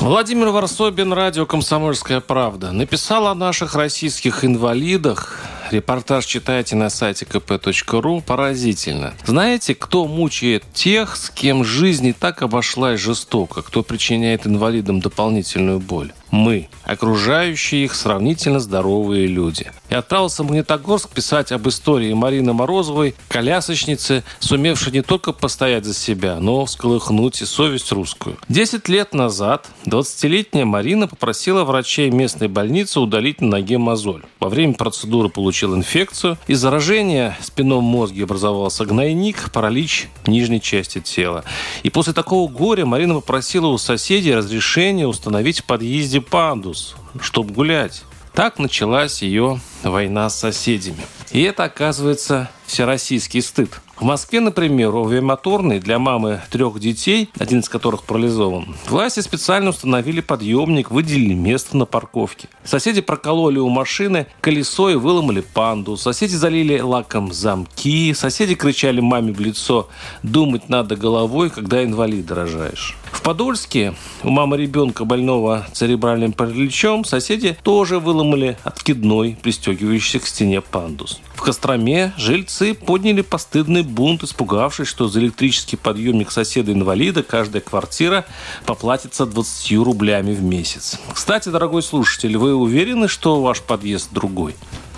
Владимир 0.00 0.48
Варсобин, 0.48 1.12
радио 1.12 1.44
«Комсомольская 1.44 2.20
правда». 2.20 2.72
Написал 2.72 3.26
о 3.26 3.34
наших 3.34 3.74
российских 3.74 4.46
инвалидах. 4.46 5.38
Репортаж 5.70 6.24
читайте 6.24 6.74
на 6.74 6.88
сайте 6.88 7.26
kp.ru. 7.26 8.22
Поразительно. 8.22 9.12
Знаете, 9.26 9.74
кто 9.74 10.06
мучает 10.06 10.64
тех, 10.72 11.16
с 11.16 11.28
кем 11.28 11.64
жизнь 11.64 12.06
не 12.06 12.12
так 12.14 12.40
обошлась 12.40 12.98
жестоко, 12.98 13.60
кто 13.60 13.82
причиняет 13.82 14.46
инвалидам 14.46 15.00
дополнительную 15.00 15.80
боль? 15.80 16.12
Мы, 16.30 16.68
окружающие 16.84 17.84
их 17.84 17.94
сравнительно 17.94 18.60
здоровые 18.60 19.26
люди. 19.26 19.70
И 19.88 19.94
отправился 19.94 20.42
в 20.42 20.46
Магнитогорск 20.46 21.08
писать 21.10 21.52
об 21.52 21.68
истории 21.68 22.12
Марины 22.12 22.52
Морозовой, 22.52 23.14
колясочницы, 23.28 24.22
сумевшей 24.38 24.92
не 24.92 25.02
только 25.02 25.32
постоять 25.32 25.84
за 25.84 25.94
себя, 25.94 26.38
но 26.40 26.64
всколыхнуть 26.64 27.42
и 27.42 27.44
совесть 27.44 27.90
русскую. 27.92 28.36
Десять 28.48 28.88
лет 28.88 29.14
назад 29.14 29.68
20-летняя 29.86 30.64
Марина 30.64 31.08
попросила 31.08 31.64
врачей 31.64 32.10
местной 32.10 32.48
больницы 32.48 33.00
удалить 33.00 33.40
на 33.40 33.48
ноге 33.48 33.78
мозоль. 33.78 34.22
Во 34.38 34.48
время 34.48 34.74
процедуры 34.74 35.28
получил 35.28 35.74
инфекцию. 35.74 36.38
Из 36.46 36.60
заражения 36.60 37.36
в 37.40 37.46
спинном 37.46 37.84
мозге 37.84 38.24
образовался 38.24 38.84
гнойник, 38.84 39.50
паралич 39.52 40.08
нижней 40.26 40.60
части 40.60 41.00
тела. 41.00 41.44
И 41.82 41.90
после 41.90 42.12
такого 42.12 42.50
горя 42.50 42.86
Марина 42.86 43.14
попросила 43.14 43.66
у 43.66 43.78
соседей 43.78 44.34
разрешения 44.34 45.06
установить 45.06 45.60
в 45.60 45.64
подъезде 45.64 46.19
пандус, 46.22 46.94
чтобы 47.20 47.52
гулять. 47.52 48.04
Так 48.32 48.58
началась 48.58 49.22
ее 49.22 49.60
война 49.82 50.28
с 50.30 50.38
соседями. 50.38 51.04
И 51.32 51.42
это, 51.42 51.64
оказывается, 51.64 52.50
всероссийский 52.66 53.42
стыд. 53.42 53.80
В 53.96 54.02
Москве, 54.02 54.40
например, 54.40 54.96
овиамоторный 54.96 55.78
для 55.78 55.98
мамы 55.98 56.40
трех 56.50 56.80
детей, 56.80 57.28
один 57.38 57.60
из 57.60 57.68
которых 57.68 58.04
парализован, 58.04 58.74
власти 58.88 59.20
специально 59.20 59.68
установили 59.70 60.22
подъемник, 60.22 60.90
выделили 60.90 61.34
место 61.34 61.76
на 61.76 61.84
парковке. 61.84 62.48
Соседи 62.64 63.02
прокололи 63.02 63.58
у 63.58 63.68
машины 63.68 64.26
колесо 64.40 64.88
и 64.88 64.94
выломали 64.94 65.42
панду. 65.42 65.98
Соседи 65.98 66.34
залили 66.34 66.80
лаком 66.80 67.30
замки. 67.32 68.14
Соседи 68.14 68.54
кричали 68.54 69.00
маме 69.00 69.34
в 69.34 69.40
лицо 69.40 69.90
«Думать 70.22 70.70
надо 70.70 70.96
головой, 70.96 71.50
когда 71.50 71.84
инвалид 71.84 72.30
рожаешь». 72.32 72.96
В 73.12 73.20
Подольске 73.20 73.94
у 74.22 74.30
мамы 74.30 74.56
ребенка 74.56 75.04
больного 75.04 75.66
церебральным 75.74 76.32
параличом 76.32 77.04
соседи 77.04 77.58
тоже 77.62 77.98
выломали 77.98 78.56
откидной, 78.64 79.36
пристегивающийся 79.42 80.20
к 80.20 80.26
стене 80.26 80.62
пандус. 80.62 81.19
В 81.34 81.42
Костроме 81.42 82.12
жильцы 82.18 82.74
подняли 82.74 83.22
постыдный 83.22 83.82
бунт, 83.82 84.22
испугавшись, 84.22 84.86
что 84.86 85.08
за 85.08 85.20
электрический 85.20 85.76
подъемник 85.76 86.30
соседа-инвалида 86.30 87.22
каждая 87.22 87.62
квартира 87.62 88.26
поплатится 88.66 89.24
20 89.24 89.78
рублями 89.78 90.34
в 90.34 90.42
месяц. 90.42 90.98
Кстати, 91.14 91.48
дорогой 91.48 91.82
слушатель, 91.82 92.36
вы 92.36 92.54
уверены, 92.54 93.08
что 93.08 93.40
ваш 93.40 93.62
подъезд 93.62 94.10
другой? 94.12 94.54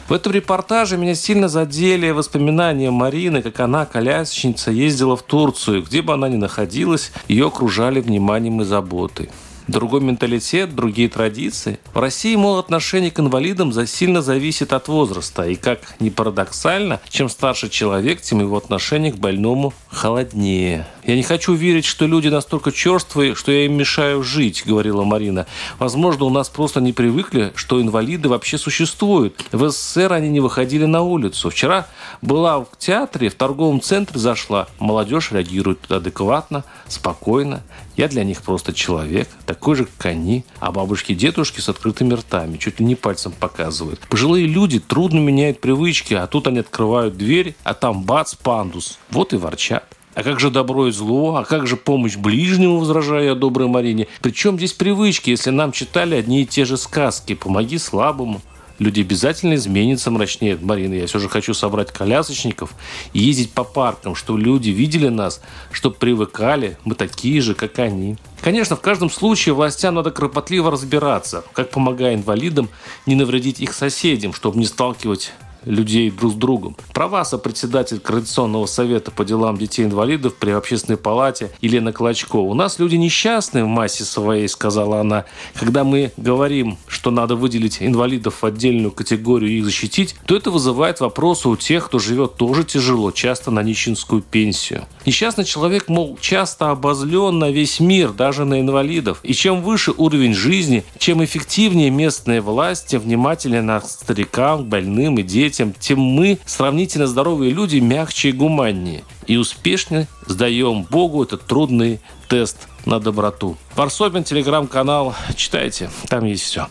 В 0.09 0.12
этом 0.12 0.33
репортаже 0.33 0.97
меня 0.97 1.15
сильно 1.15 1.48
задели 1.48 2.11
воспоминания 2.11 2.91
Марины, 2.91 3.41
как 3.41 3.61
она, 3.61 3.87
колясочница, 3.87 4.73
ездила 4.73 5.17
в 5.17 5.23
Турцию. 5.23 5.84
Где 5.84 6.03
бы 6.03 6.12
она 6.12 6.28
ни 6.28 6.37
находилась, 6.37 7.12
ее 7.28 7.47
окружали 7.47 8.00
вниманием 8.00 8.60
и 8.62 8.65
заботой 8.65 9.31
другой 9.72 10.00
менталитет, 10.00 10.77
другие 10.77 11.09
традиции. 11.09 11.81
В 11.93 11.99
России, 11.99 12.37
мол, 12.37 12.59
отношение 12.59 13.10
к 13.10 13.19
инвалидам 13.19 13.72
сильно 13.87 14.22
зависит 14.22 14.72
от 14.72 14.87
возраста. 14.87 15.43
И 15.43 15.56
как 15.56 15.81
ни 15.99 16.10
парадоксально, 16.10 17.00
чем 17.09 17.28
старше 17.28 17.69
человек, 17.69 18.21
тем 18.21 18.41
его 18.41 18.56
отношение 18.56 19.12
к 19.12 19.16
больному 19.16 19.72
холоднее. 19.88 20.87
«Я 21.05 21.16
не 21.16 21.25
хочу 21.25 21.55
верить, 21.55 21.84
что 21.84 22.06
люди 22.06 22.28
настолько 22.28 22.71
черствые, 22.71 23.34
что 23.34 23.50
я 23.50 23.65
им 23.65 23.77
мешаю 23.77 24.22
жить»,— 24.22 24.62
говорила 24.66 25.03
Марина. 25.03 25.47
«Возможно, 25.81 26.27
у 26.27 26.31
нас 26.31 26.49
просто 26.49 26.81
не 26.81 26.93
привыкли, 26.93 27.53
что 27.56 27.81
инвалиды 27.81 28.28
вообще 28.28 28.56
существуют. 28.56 29.44
В 29.50 29.69
СССР 29.69 30.12
они 30.12 30.28
не 30.28 30.39
выходили 30.39 30.84
на 30.84 31.03
улицу. 31.03 31.50
Вчера 31.50 31.89
была 32.21 32.60
в 32.60 32.69
театре, 32.78 33.31
в 33.31 33.34
торговом 33.34 33.81
центре 33.81 34.21
зашла. 34.21 34.69
Молодежь 34.78 35.33
реагирует 35.33 35.91
адекватно, 35.91 36.62
спокойно. 36.87 37.62
Я 37.97 38.09
для 38.09 38.25
них 38.25 38.43
просто 38.43 38.72
человек, 38.72 39.28
такой 39.62 39.77
же, 39.77 39.84
как 39.84 40.06
они. 40.06 40.45
А 40.59 40.73
бабушки 40.73 41.12
и 41.12 41.15
дедушки 41.15 41.61
с 41.61 41.69
открытыми 41.69 42.15
ртами, 42.15 42.56
чуть 42.56 42.81
ли 42.81 42.84
не 42.84 42.97
пальцем 42.97 43.31
показывают. 43.31 44.00
Пожилые 44.09 44.47
люди 44.47 44.81
трудно 44.81 45.21
меняют 45.21 45.61
привычки, 45.61 46.15
а 46.15 46.27
тут 46.27 46.49
они 46.49 46.59
открывают 46.59 47.17
дверь, 47.17 47.55
а 47.62 47.72
там 47.72 48.03
бац, 48.03 48.34
пандус. 48.34 48.99
Вот 49.11 49.33
и 49.33 49.37
ворчат. 49.37 49.84
А 50.15 50.25
как 50.25 50.41
же 50.41 50.51
добро 50.51 50.89
и 50.89 50.91
зло? 50.91 51.37
А 51.37 51.45
как 51.45 51.69
же 51.69 51.77
помощь 51.77 52.17
ближнему, 52.17 52.81
возражаю 52.81 53.25
я 53.25 53.34
доброй 53.37 53.69
Марине? 53.69 54.09
Причем 54.21 54.56
здесь 54.56 54.72
привычки, 54.72 55.31
если 55.31 55.51
нам 55.51 55.71
читали 55.71 56.17
одни 56.17 56.43
и 56.43 56.47
те 56.47 56.65
же 56.65 56.77
сказки? 56.77 57.34
Помоги 57.34 57.78
слабому, 57.78 58.43
люди 58.78 59.00
обязательно 59.00 59.55
изменятся, 59.55 60.10
мрачнеет 60.10 60.62
Марина. 60.62 60.94
Я 60.94 61.06
все 61.06 61.19
же 61.19 61.28
хочу 61.28 61.55
собрать 61.55 61.93
колясочников 61.93 62.75
и 63.12 63.21
ездить 63.21 63.53
по 63.53 63.65
паркам, 63.65 64.15
чтобы 64.15 64.41
люди 64.41 64.71
видели 64.71 65.09
нас, 65.09 65.41
чтобы 65.71 65.97
привыкали, 65.97 66.77
мы 66.84 66.94
такие 66.94 67.41
же, 67.41 67.55
как 67.55 67.78
они. 67.78 68.16
Конечно, 68.41 68.77
в 68.77 68.81
каждом 68.81 69.10
случае 69.10 69.55
властям 69.55 69.94
надо 69.94 70.10
кропотливо 70.10 70.71
разбираться, 70.71 71.44
как 71.53 71.71
помогая 71.71 72.15
инвалидам 72.15 72.69
не 73.06 73.15
навредить 73.15 73.60
их 73.60 73.72
соседям, 73.72 74.33
чтобы 74.33 74.59
не 74.59 74.66
сталкивать 74.66 75.33
людей 75.65 76.11
друг 76.11 76.33
с 76.33 76.34
другом. 76.34 76.77
Права 76.93 77.25
сопредседатель 77.25 78.00
Координационного 78.00 78.67
совета 78.67 79.11
по 79.11 79.25
делам 79.25 79.56
детей-инвалидов 79.56 80.34
при 80.37 80.50
общественной 80.50 80.99
палате 80.99 81.50
Елена 81.61 81.93
Клочкова. 81.93 82.50
У 82.50 82.55
нас 82.55 82.78
люди 82.78 82.97
несчастные 82.97 83.65
в 83.65 83.69
массе 83.69 84.05
своей, 84.05 84.49
сказала 84.49 85.01
она. 85.01 85.25
Когда 85.55 85.84
мы 85.84 86.12
говорим, 86.17 86.78
что 86.87 87.11
надо 87.11 87.37
выделить 87.37 87.78
инвалидов 87.81 88.43
в 88.43 88.47
отдельную 88.47 88.91
категорию 88.91 89.51
и 89.51 89.59
их 89.59 89.65
защитить, 89.65 90.15
то 90.27 90.37
это 90.37 90.51
вызывает 90.51 91.01
вопросы 91.01 91.49
у 91.49 91.56
тех, 91.56 91.87
кто 91.87 91.99
живет 91.99 92.37
тоже 92.37 92.65
тяжело, 92.65 93.11
часто 93.11 93.51
на 93.51 93.62
нищенскую 93.62 94.22
пенсию. 94.22 94.84
Несчастный 95.06 95.45
человек, 95.45 95.89
мол, 95.89 96.19
часто 96.21 96.71
обозлен 96.71 97.39
на 97.39 97.51
весь 97.51 97.81
мир, 97.81 98.12
даже 98.12 98.45
на 98.45 98.61
инвалидов. 98.61 99.21
И 99.22 99.33
чем 99.33 99.62
выше 99.62 99.93
уровень 99.97 100.34
жизни, 100.34 100.84
чем 100.99 101.25
эффективнее 101.25 101.91
местные 101.91 102.41
власти 102.41 102.97
внимательнее 102.97 103.62
на 103.62 103.81
старикам, 103.81 104.65
больным 104.65 105.19
и 105.19 105.22
детям, 105.22 105.52
детям, 105.53 105.75
тем 105.79 106.01
мы, 106.01 106.39
сравнительно 106.47 107.07
здоровые 107.07 107.53
люди, 107.53 107.77
мягче 107.77 108.31
и 108.31 108.33
гуманнее. 108.33 109.05
И 109.27 109.37
успешно 109.37 110.07
сдаем 110.27 110.85
Богу 110.85 111.23
этот 111.23 111.47
трудный 111.47 112.01
тест 112.29 112.69
на 112.87 112.99
доброту. 112.99 113.57
Варсобин, 113.77 114.25
телеграм-канал. 114.25 115.15
Читайте, 115.37 115.91
там 116.09 116.25
есть 116.25 116.45
все. 116.45 116.69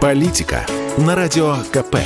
Политика 0.00 0.66
на 0.98 1.14
радио 1.16 1.56
КП. 1.72 1.96